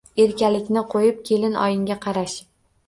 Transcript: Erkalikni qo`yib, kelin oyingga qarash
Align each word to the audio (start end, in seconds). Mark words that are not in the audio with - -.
Erkalikni 0.21 0.83
qo`yib, 0.95 1.21
kelin 1.31 1.61
oyingga 1.69 2.03
qarash 2.09 2.41